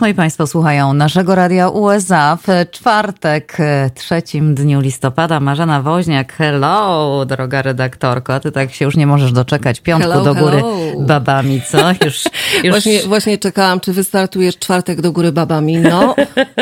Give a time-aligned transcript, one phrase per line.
[0.00, 5.40] Moi Państwo słuchają naszego radia USA w czwartek, e, trzecim dniu listopada.
[5.40, 8.40] Marzena Woźniak, hello, droga redaktorko.
[8.40, 11.00] Ty tak się już nie możesz doczekać piątku hello, do góry hello.
[11.00, 11.90] babami, co?
[12.04, 12.24] Już,
[12.64, 12.70] już...
[12.70, 15.78] Właśnie, właśnie czekałam, czy wystartujesz czwartek do góry babami.
[15.78, 16.14] No,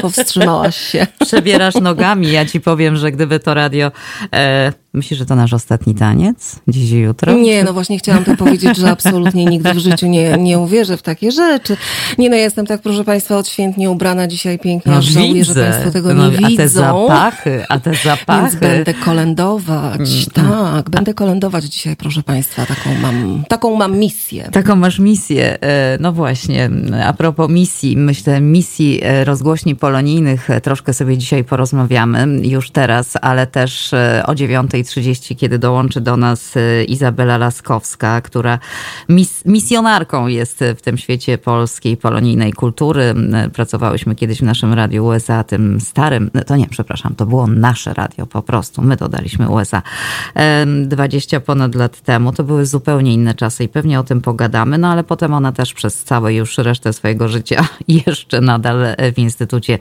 [0.02, 1.06] powstrzymałaś się.
[1.26, 2.32] Przebierasz nogami.
[2.32, 3.92] Ja ci powiem, że gdyby to radio...
[4.34, 6.56] E, myślisz, że to nasz ostatni taniec?
[6.68, 7.32] Dziś i jutro?
[7.32, 11.02] Nie, no właśnie chciałam to powiedzieć, że absolutnie nigdy w życiu nie, nie uwierzę w
[11.02, 11.76] takie rzeczy.
[12.18, 15.54] Nie no, ja jestem tak, proszę Państwa, odświętnie ubrana dzisiaj pięknie, No aż żałuję, że
[15.54, 16.56] Państwo tego No, nie a widzą.
[16.56, 18.42] te zapachy, a te zapachy.
[18.42, 20.26] Więc będę kolędować.
[20.32, 22.66] Tak, będę kolędować dzisiaj, proszę Państwa.
[22.66, 24.48] Taką mam, taką mam misję.
[24.52, 25.62] Taką masz misję.
[25.62, 26.70] E, No właśnie,
[27.04, 33.14] a propos misji, myślę, misji e, rozgłośni polonijnych e, troszkę sobie dzisiaj porozmawiamy już teraz,
[33.22, 33.90] ale też
[34.26, 34.34] o
[34.82, 38.58] 9.30, kiedy dołączy do nas e, Izabela Laskowska, która
[39.08, 43.14] mis misjonarką jest w tym świecie polskiej polonijnej kultury.
[43.32, 47.46] E, Pracowałyśmy kiedyś w naszym radiu USA, tym starym, no to nie, przepraszam, to było
[47.46, 49.82] nasze radio po prostu, my dodaliśmy USA
[50.34, 52.32] em, 20 ponad lat temu.
[52.32, 55.74] To były zupełnie inne czasy i pewnie o tym pogadamy, no ale potem ona też
[55.74, 57.64] przez całe już resztę swojego życia
[58.06, 59.78] jeszcze nadal w Instytucie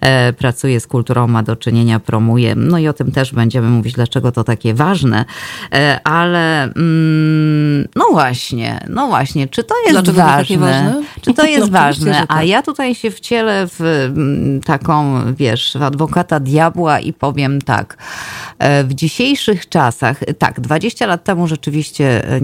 [0.00, 2.54] e, pracuje z kulturą, ma do czynienia, promuje.
[2.54, 5.24] No i o tym też będziemy mówić, dlaczego to takie ważne.
[5.74, 10.42] E, Ale mm, no właśnie, no właśnie, czy to jest Dlaczego to ważne?
[10.42, 11.02] takie ważne?
[11.20, 12.14] Czy to jest No, ważne?
[12.14, 12.46] że A tak.
[12.46, 17.96] ja tutaj się wcielę w mm, taką, wiesz, w adwokata diabła i powiem tak.
[18.58, 22.40] E, W dzisiejszych czasach, tak, 20 lat temu rzeczywiście e,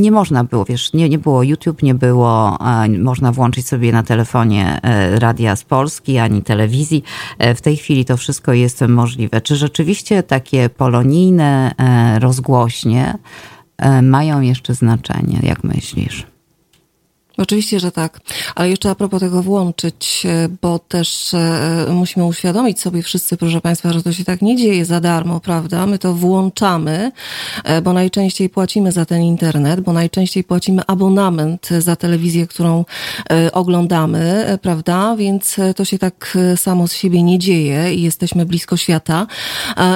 [0.00, 4.02] nie można było, wiesz, nie, nie było YouTube, nie było, e, można włączyć sobie na
[4.02, 7.02] telefonie e, radia z Polski, ani telewizji.
[7.38, 9.40] E, W tej chwili to wszystko jest możliwe.
[9.40, 13.14] Czy rzeczywiście takie polonijne e, rozgłośnie
[13.78, 16.26] e, mają jeszcze znaczenie, jak myślisz?
[17.40, 18.20] Oczywiście, że tak.
[18.54, 23.60] Ale jeszcze a propos tego włączyć, e, bo też e, musimy uświadomić sobie wszyscy, proszę
[23.60, 25.86] Państwa, że to się tak nie dzieje za darmo, prawda?
[25.86, 27.12] My to włączamy,
[27.64, 32.84] e, bo najczęściej płacimy za ten internet, bo najczęściej płacimy abonament za telewizję, którą
[33.52, 35.16] oglądamy, prawda?
[35.16, 39.26] Więc to się tak samo z siebie nie dzieje i jesteśmy blisko świata.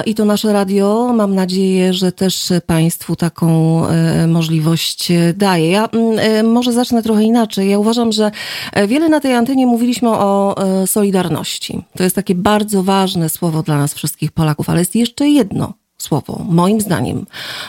[0.05, 3.81] I to nasze radio, mam nadzieję, że też Państwu taką
[4.27, 5.71] możliwość daje.
[5.71, 7.34] Ja mm, może zacznę trochę inaczej.
[7.57, 8.31] Ja uważam, że
[8.73, 11.83] e, wiele na tej antenie mówiliśmy o e, solidarności.
[11.97, 16.45] To jest takie bardzo ważne słowo dla nas wszystkich Polaków, ale jest jeszcze jedno słowo,
[16.49, 17.25] moim zdaniem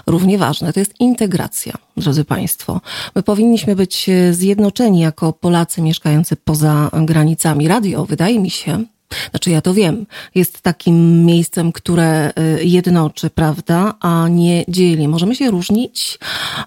[0.06, 2.80] równie ważne, to jest integracja, drodzy Państwo.
[3.14, 7.68] My powinniśmy być e, zjednoczeni jako Polacy mieszkający poza granicami.
[7.68, 8.84] Radio, wydaje mi się,
[9.30, 12.30] znaczy ja to wiem, jest takim miejscem, które
[12.60, 15.08] y, jednoczy, prawda, a nie dzieli.
[15.08, 16.18] Możemy się różnić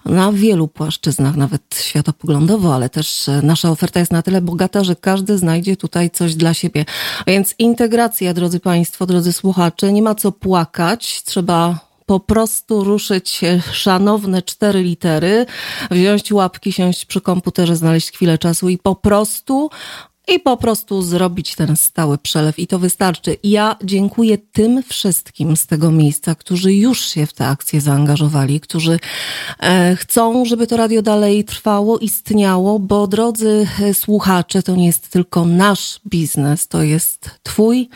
[0.04, 4.96] na wielu płaszczyznach, nawet światopoglądowo, ale też y, nasza oferta jest na tyle bogata, że
[4.96, 6.84] każdy znajdzie tutaj coś dla siebie.
[7.26, 13.44] A więc integracja, drodzy Państwo, drodzy słuchacze, nie ma co płakać, trzeba po prostu ruszyć
[13.44, 15.46] e, szanowne cztery litery,
[15.90, 19.70] wziąć łapki, siąść przy komputerze, znaleźć chwilę czasu i po prostu
[20.28, 23.36] i po prostu zrobić ten stały przelew i to wystarczy.
[23.42, 28.98] Ja dziękuję tym wszystkim z tego miejsca, którzy już się w tę akcję zaangażowali, którzy
[29.60, 35.08] e, chcą, żeby to radio dalej trwało, istniało, bo drodzy e, słuchacze, to nie jest
[35.08, 37.88] tylko nasz biznes, to jest twój,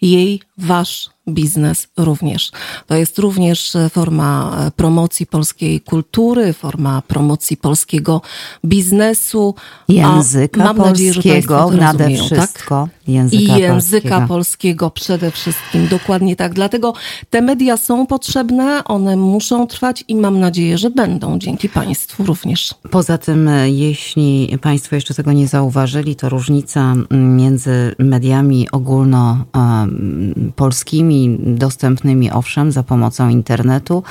[0.00, 2.52] jej, wasz biznes również.
[2.86, 8.22] To jest również e, forma e, promocji polskiej kultury, forma promocji polskiego
[8.64, 9.54] biznesu.
[9.88, 12.66] a Języka mam nadzieję, że polskiego Państwo to nade rozumieją, tak?
[13.08, 14.28] Języka I języka polskiego.
[14.28, 16.54] polskiego przede wszystkim, dokładnie tak.
[16.54, 16.92] Dlatego
[17.30, 22.74] te media są potrzebne, one muszą trwać i mam nadzieję, że będą dzięki Państwu również.
[22.90, 32.30] Poza tym, e, jeśli Państwo jeszcze tego nie zauważyli, to różnica między mediami ogólnopolskimi, dostępnymi
[32.30, 34.02] owszem za pomocą internetu,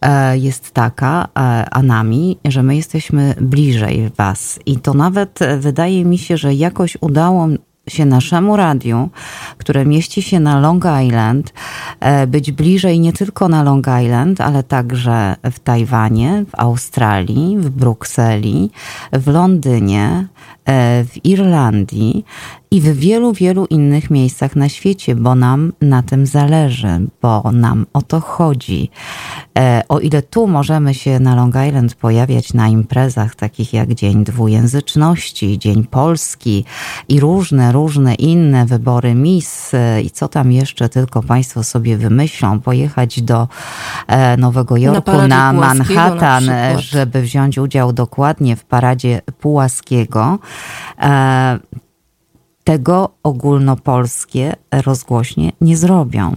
[0.00, 1.28] e, jest taka, e,
[1.70, 4.58] a nami, że my jesteśmy bliżej Was.
[4.66, 7.48] I to nawet e, wydaje mi się, że jakoś udało
[7.88, 9.08] się naszemu radiu,
[9.58, 11.52] które mieści się na Long Island,
[12.00, 17.70] e, być bliżej nie tylko na Long Island, ale także w Tajwanie, w Australii, w
[17.70, 18.70] Brukseli,
[19.12, 20.26] w Londynie,
[21.04, 22.24] w Irlandii
[22.70, 27.86] i w wielu, wielu innych miejscach na świecie, bo nam na tym zależy, bo nam
[27.92, 28.90] o to chodzi.
[29.58, 34.24] E, O ile tu możemy się na Long Island pojawiać na imprezach takich jak Dzień
[34.24, 36.64] Dwujęzyczności, Dzień Polski
[37.08, 42.60] i różne, różne inne wybory Miss e, i co tam jeszcze tylko Państwo sobie wymyślą,
[42.60, 43.48] pojechać do
[44.06, 46.84] e, Nowego Jorku na na Manhattan, e, przykład.
[46.84, 50.38] żeby wziąć udział dokładnie w paradzie Pułaskiego.
[51.02, 51.58] E,
[52.64, 56.36] tego ogólnopolskie rozgłośnie nie zrobią.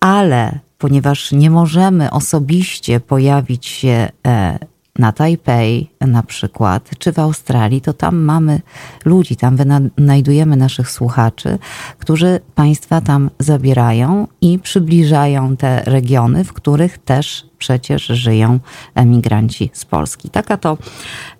[0.00, 4.58] Ale ponieważ nie możemy osobiście pojawić się e,
[4.98, 8.60] na Tajpej na przykład, czy w Australii, to tam mamy
[9.04, 9.56] ludzi, tam
[9.96, 11.58] wynajdujemy naszych słuchaczy,
[11.98, 18.58] którzy Państwa tam zabierają i przybliżają te regiony, w których też przecież żyją
[18.94, 20.30] emigranci z Polski.
[20.30, 20.78] Taka to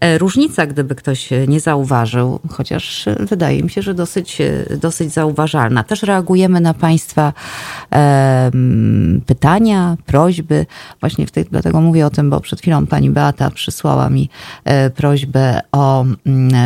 [0.01, 5.85] e, różnica, gdyby ktoś nie zauważył, chociaż wydaje mi się, że dosyć, e, dosyć zauważalna.
[5.85, 7.33] Też reagujemy na Państwa
[7.93, 8.51] e,
[9.27, 10.67] pytania, prośby.
[11.01, 14.29] Właśnie w tej, dlatego mówię o tym, bo przed chwilą pani Beata przysłała mi
[14.65, 16.05] e, prośbę o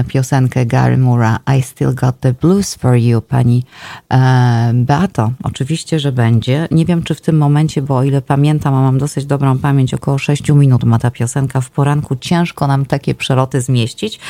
[0.09, 3.21] piosenkę Gary Mura I Still Got the Blues for You.
[3.21, 3.65] Pani
[4.13, 6.69] e, Beato, oczywiście, że będzie.
[6.71, 9.59] Nie wiem, czy w tym momencie, bo o ile pamiętam, a mam dosyć dobrą dobrą
[9.59, 12.17] pamięć, około 6 minut ma ta piosenka w poranku.
[12.17, 14.21] Ciężko nam takie przeloty zmieścić,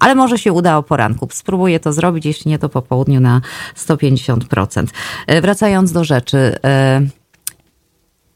[0.00, 1.28] ale może się uda o poranku.
[1.32, 3.40] Spróbuję to zrobić, jeśli nie to po południu na
[3.76, 4.86] 150%.
[5.26, 6.56] E, wracając do rzeczy.
[6.64, 7.00] E,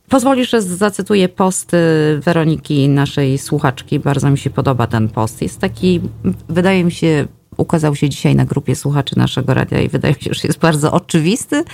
[0.08, 1.72] pozwolisz, że zacytuję post
[2.20, 3.98] Weroniki, naszej słuchaczki.
[3.98, 5.42] Bardzo mi się podoba ten post.
[5.42, 6.00] Jest taki,
[6.48, 7.28] wydaje mi się,
[7.58, 10.92] ukazał się dzisiaj na grupie słuchaczy naszego radia i wydaje mi się, że jest bardzo
[10.92, 11.64] oczywisty,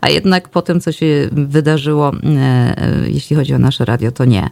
[0.00, 4.24] a jednak po tym, co się wydarzyło, e, e, jeśli chodzi o nasze radio, to
[4.24, 4.50] nie.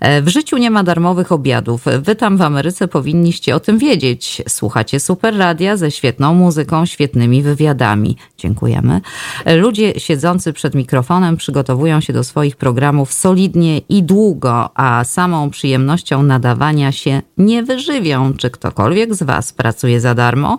[0.00, 1.84] E, w życiu nie ma darmowych obiadów.
[2.00, 4.42] Wy tam w Ameryce powinniście o tym wiedzieć.
[4.48, 8.16] Słuchacie super radia ze świetną muzyką, świetnymi wywiadami.
[8.38, 9.00] Dziękujemy.
[9.46, 16.22] Ludzie siedzący przed mikrofonem przygotowują się do swoich programów solidnie i długo, a samą przyjemnością
[16.22, 18.34] nadawania się nie wyżywią.
[18.34, 20.58] Czy ktokolwiek z Was pracuje za darmo.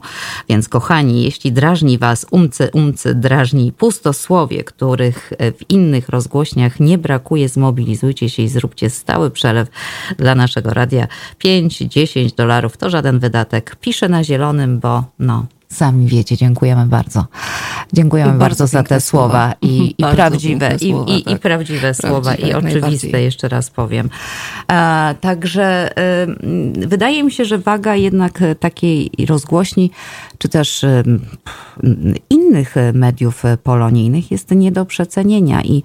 [0.50, 7.50] Więc kochani, jeśli drażni was umcy, umcy, drażni pustosłowie, których w innych rozgłośniach nie brakuje,
[7.50, 9.70] zmobilizujcie się i zróbcie stały przelew
[10.18, 11.08] dla naszego radia.
[11.44, 13.76] 5-10 dolarów to żaden wydatek.
[13.82, 17.26] Piszę na zielonym, bo no, Sami wiecie, dziękujemy bardzo.
[17.94, 21.34] Dziękujemy bardzo, bardzo za te słowa, i, i prawdziwe, i, słowa, i, tak.
[21.34, 24.10] i, prawdziwe słowa, i oczywiste, jeszcze raz powiem.
[24.72, 26.28] E, także e,
[26.88, 29.92] wydaje mi się, że waga jednak takiej rozgłośni,
[30.38, 31.04] czy też e,
[32.30, 35.84] innych mediów polonijnych jest nie do przecenienia i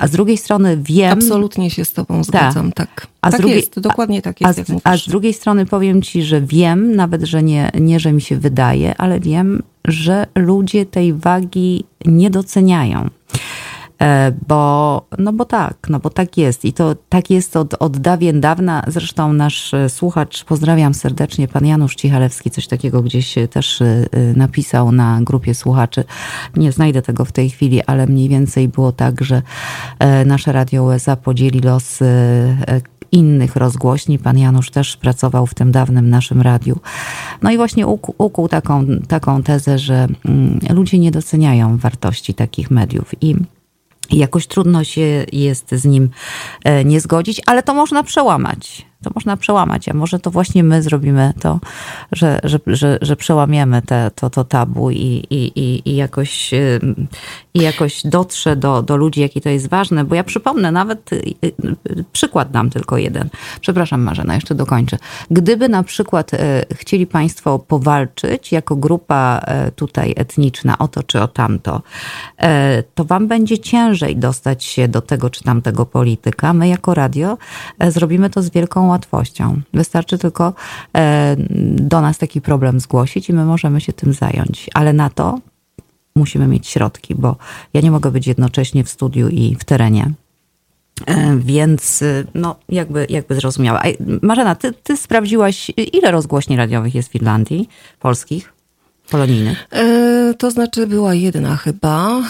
[0.00, 1.12] a z drugiej strony wiem.
[1.12, 2.94] Absolutnie się z Tobą zgadzam, tak.
[2.94, 3.06] tak.
[3.20, 4.60] A tak drugiej, jest, dokładnie tak jest.
[4.84, 8.20] A, a z drugiej strony powiem Ci, że wiem, nawet że nie, nie, że mi
[8.20, 13.08] się wydaje, ale wiem, że ludzie tej wagi nie doceniają.
[14.02, 17.98] E, bo, no bo tak, no bo tak jest i to tak jest od, od
[17.98, 18.82] dawien dawna.
[18.86, 24.06] Zresztą nasz e, słuchacz, pozdrawiam serdecznie, pan Janusz Cichalewski, coś takiego gdzieś też e,
[24.36, 26.04] napisał na grupie słuchaczy.
[26.56, 29.42] Nie znajdę tego w tej chwili, ale mniej więcej było tak, że
[30.26, 32.00] nasze Radio USA podzieli los
[33.12, 34.18] innych rozgłośni.
[34.18, 36.78] Pan Janusz też pracował w tym dawnym naszym radiu.
[37.42, 37.86] No i właśnie
[38.18, 43.36] ukuł taką, taką tezę, że mm, ludzie nie doceniają wartości takich mediów i
[44.10, 46.10] jakoś trudno się jest z nim
[46.64, 50.82] e, nie zgodzić, ale to można przełamać to można przełamać, a może to właśnie my
[50.82, 51.60] zrobimy to,
[52.12, 56.50] że, że, że, że przełamiemy te, to, to tabu i, i, i, jakoś,
[57.54, 61.22] i jakoś dotrze do, do ludzi, jakie to jest ważne, bo ja przypomnę, nawet y,
[61.44, 63.28] y, przykład dam tylko jeden.
[63.60, 64.98] Przepraszam Marzena, jeszcze dokończę.
[65.30, 69.40] Gdyby na przykład e, chcieli Państwo powalczyć jako grupa
[69.76, 71.82] tutaj etniczna o to czy o tamto,
[72.94, 76.52] to Wam będzie ciężej dostać się do tego czy tamtego polityka.
[76.52, 77.38] My jako radio
[77.88, 79.60] zrobimy to z wielką łatwością.
[79.74, 80.54] Wystarczy tylko
[80.96, 81.36] e,
[81.90, 84.70] do nas taki problem zgłosić i my możemy się tym zająć.
[84.74, 85.38] Ale na to
[86.16, 87.36] musimy mieć środki, bo
[87.74, 90.10] ja nie mogę być jednocześnie w studiu i w terenie.
[91.06, 93.82] E, więc e, no, jakby, jakby zrozumiała.
[94.22, 97.68] Marzena, ty, ty sprawdziłaś, ile rozgłośni radiowych jest w Finlandii,
[98.00, 98.53] polskich?
[99.10, 99.68] Polonijnych?
[99.72, 102.22] E, to znaczy była jedna chyba,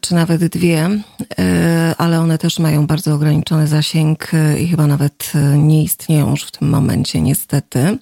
[0.00, 0.90] czy nawet dwie,
[1.38, 6.42] e, ale one też mają bardzo ograniczony zasięg e, i chyba nawet nie istnieją już
[6.42, 7.98] w tym momencie, niestety.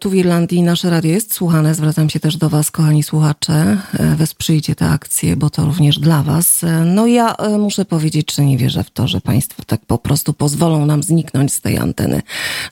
[0.00, 1.74] Tu w Irlandii nasze radio jest słuchane.
[1.74, 3.78] Zwracam się też do Was, kochani słuchacze.
[4.16, 6.64] Wesprzyjcie tę akcję, bo to również dla Was.
[6.84, 10.86] No ja muszę powiedzieć, że nie wierzę w to, że Państwo tak po prostu pozwolą
[10.86, 12.22] nam zniknąć z tej anteny,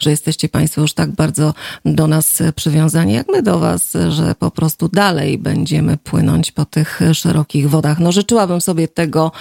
[0.01, 1.55] że jesteście Państwo już tak bardzo
[1.85, 7.01] do nas przywiązani, jak my do Was, że po prostu dalej będziemy płynąć po tych
[7.13, 7.99] szerokich wodach.
[7.99, 9.33] No życzyłabym sobie tego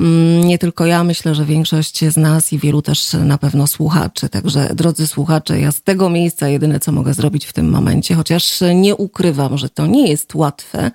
[0.00, 4.28] mm, nie tylko ja, myślę, że większość z nas i wielu też na pewno słuchaczy.
[4.28, 8.60] Także drodzy słuchacze, ja z tego miejsca jedyne co mogę zrobić w tym momencie, chociaż
[8.74, 10.90] nie ukrywam, że to nie jest łatwe,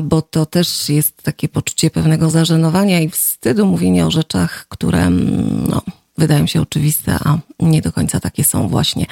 [0.00, 5.66] bo to też jest takie poczucie pewnego zażenowania i wstydu mówienia o rzeczach, które mm,
[5.68, 5.82] no,
[6.18, 9.06] wydają się oczywiste, a nie do końca takie są właśnie.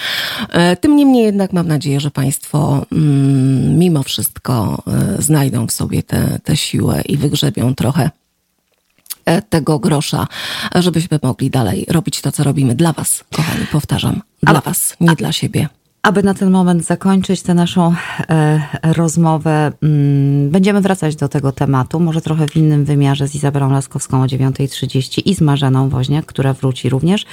[0.48, 6.02] E, tym niemniej jednak mam nadzieję, że Państwo, mm, mimo wszystko e, znajdą w sobie
[6.44, 8.10] tę siłę i wygrzebią trochę
[9.24, 10.26] e, tego grosza,
[10.74, 15.10] żebyśmy mogli dalej robić to, co robimy dla Was, kochani, powtarzam, dla a, Was, nie
[15.10, 15.68] a, dla siebie.
[16.02, 17.94] Aby na ten moment zakończyć tę naszą
[18.28, 23.70] e, rozmowę, mm, będziemy wracać do tego tematu, może trochę w innym wymiarze z Izabelą
[23.70, 27.26] Laskowską o 9.30 i z Marzeną Woźniak, która wróci również.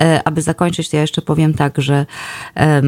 [0.00, 2.06] E, aby zakończyć, to ja jeszcze powiem tak, że
[2.56, 2.82] e,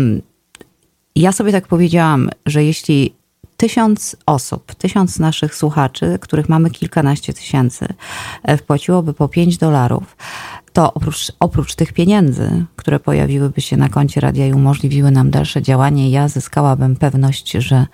[1.17, 3.15] ja sobie tak powiedziałam, że jeśli
[3.61, 7.87] tysiąc osób, tysiąc naszych słuchaczy, których mamy kilkanaście tysięcy,
[8.43, 10.17] e, wpłaciłoby po 5 dolarów,
[10.73, 15.63] to oprócz, oprócz tych pieniędzy, które pojawiłyby się na koncie radia i umożliwiły nam dalsze
[15.63, 17.87] działanie, ja zyskałabym pewność, że,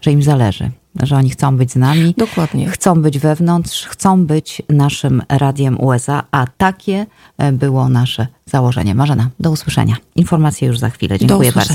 [0.00, 0.70] że im zależy,
[1.02, 2.14] że oni chcą być z nami.
[2.18, 2.68] Dokładnie.
[2.68, 7.06] Chcą być wewnątrz, chcą być naszym radiem USA, a takie
[7.38, 8.94] e, było nasze założenie.
[8.94, 9.96] Marzena, do usłyszenia.
[10.16, 11.18] Informacje już za chwilę.
[11.18, 11.74] Dziękuję bardzo.